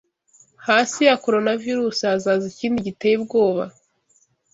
[0.67, 3.63] Hasi ya coronavirus hazaza ikindi giteye ubwoba